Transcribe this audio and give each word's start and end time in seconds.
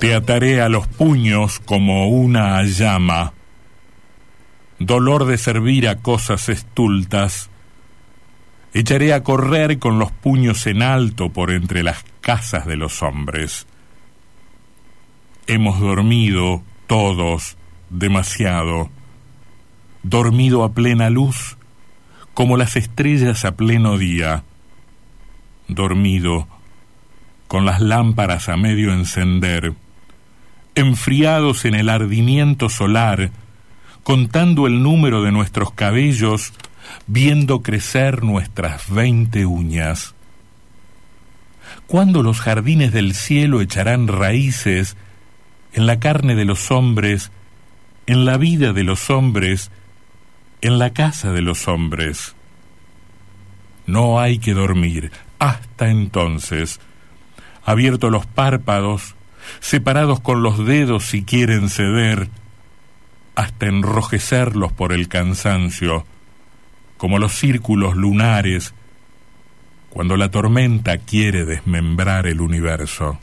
Te 0.00 0.14
ataré 0.14 0.60
a 0.60 0.68
los 0.68 0.86
puños 0.86 1.58
como 1.58 2.08
una 2.08 2.62
llama, 2.64 3.32
dolor 4.78 5.24
de 5.24 5.38
servir 5.38 5.88
a 5.88 5.96
cosas 5.96 6.50
estultas. 6.50 7.48
Echaré 8.74 9.14
a 9.14 9.22
correr 9.22 9.78
con 9.78 9.98
los 9.98 10.12
puños 10.12 10.66
en 10.66 10.82
alto 10.82 11.30
por 11.30 11.50
entre 11.50 11.82
las 11.82 12.04
casas 12.20 12.66
de 12.66 12.76
los 12.76 13.02
hombres. 13.02 13.66
Hemos 15.46 15.80
dormido 15.80 16.62
todos 16.86 17.56
demasiado, 17.88 18.90
dormido 20.02 20.62
a 20.64 20.74
plena 20.74 21.08
luz, 21.08 21.56
como 22.34 22.58
las 22.58 22.76
estrellas 22.76 23.46
a 23.46 23.56
pleno 23.56 23.96
día, 23.96 24.44
dormido 25.68 26.46
con 27.48 27.64
las 27.64 27.80
lámparas 27.80 28.50
a 28.50 28.58
medio 28.58 28.92
encender 28.92 29.72
enfriados 30.76 31.64
en 31.64 31.74
el 31.74 31.88
ardimiento 31.88 32.68
solar, 32.68 33.30
contando 34.04 34.68
el 34.68 34.82
número 34.82 35.22
de 35.22 35.32
nuestros 35.32 35.72
cabellos, 35.72 36.52
viendo 37.08 37.62
crecer 37.62 38.22
nuestras 38.22 38.88
veinte 38.88 39.46
uñas. 39.46 40.14
¿Cuándo 41.88 42.22
los 42.22 42.40
jardines 42.40 42.92
del 42.92 43.14
cielo 43.14 43.60
echarán 43.60 44.06
raíces 44.06 44.96
en 45.72 45.86
la 45.86 45.98
carne 45.98 46.34
de 46.36 46.44
los 46.44 46.70
hombres, 46.70 47.32
en 48.06 48.24
la 48.24 48.36
vida 48.36 48.72
de 48.72 48.84
los 48.84 49.10
hombres, 49.10 49.70
en 50.60 50.78
la 50.78 50.90
casa 50.92 51.32
de 51.32 51.42
los 51.42 51.68
hombres? 51.68 52.36
No 53.86 54.20
hay 54.20 54.38
que 54.38 54.52
dormir 54.52 55.10
hasta 55.38 55.88
entonces. 55.88 56.80
Abierto 57.64 58.10
los 58.10 58.26
párpados, 58.26 59.15
separados 59.60 60.20
con 60.20 60.42
los 60.42 60.64
dedos 60.64 61.06
si 61.06 61.22
quieren 61.22 61.68
ceder, 61.68 62.28
hasta 63.34 63.66
enrojecerlos 63.66 64.72
por 64.72 64.92
el 64.92 65.08
cansancio, 65.08 66.06
como 66.96 67.18
los 67.18 67.32
círculos 67.32 67.96
lunares, 67.96 68.74
cuando 69.90 70.16
la 70.16 70.30
tormenta 70.30 70.98
quiere 70.98 71.44
desmembrar 71.44 72.26
el 72.26 72.40
universo. 72.40 73.18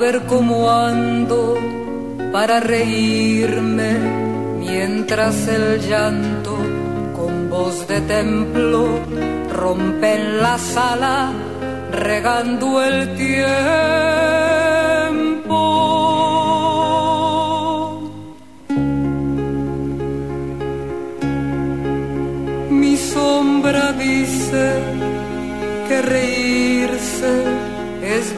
Ver 0.00 0.22
cómo 0.26 0.70
ando 0.70 1.58
para 2.32 2.58
reírme 2.60 3.98
mientras 4.58 5.46
el 5.46 5.80
llanto 5.80 6.56
con 7.14 7.50
voz 7.50 7.86
de 7.86 8.00
templo 8.00 8.88
rompe 9.52 10.14
en 10.14 10.40
la 10.40 10.56
sala 10.58 11.32
regando 11.92 12.82
el 12.82 13.14
tiempo. 13.16 14.49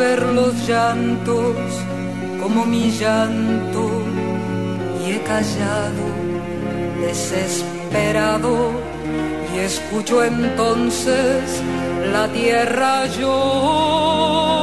Ver 0.00 0.22
los 0.32 0.54
llantos 0.66 1.56
como 2.40 2.64
mi 2.64 2.90
llanto 2.90 3.84
y 5.04 5.12
he 5.12 5.20
callado 5.22 6.06
desesperado 7.02 8.70
y 9.54 9.58
escucho 9.58 10.24
entonces 10.24 11.44
la 12.14 12.26
tierra 12.28 13.06
llora. 13.08 14.59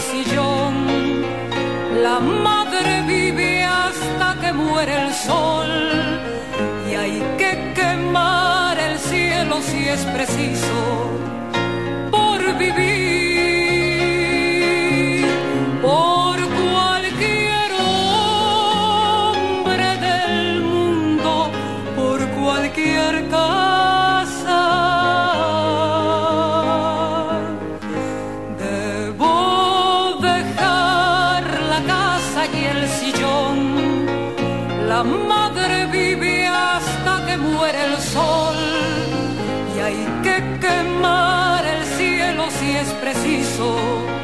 Sillón. 0.00 0.74
La 2.02 2.20
madre 2.20 3.02
vive 3.06 3.64
hasta 3.64 4.40
que 4.40 4.52
muere 4.52 5.06
el 5.06 5.12
sol. 5.12 5.70
Y 6.90 6.94
hay 6.94 7.22
que 7.38 7.72
quemar 7.74 8.78
el 8.78 8.98
cielo 8.98 9.60
si 9.62 9.88
es 9.88 10.04
preciso 10.06 10.95
y 32.52 32.64
el 32.64 32.88
sillón. 32.88 34.06
La 34.88 35.02
madre 35.02 35.86
vive 35.86 36.46
hasta 36.46 37.26
que 37.26 37.36
muere 37.36 37.84
el 37.84 37.96
sol 37.98 38.56
y 39.76 39.80
hay 39.80 40.06
que 40.22 40.36
quemar 40.60 41.64
el 41.66 41.84
cielo 41.84 42.44
si 42.50 42.70
es 42.76 42.88
preciso 43.04 44.15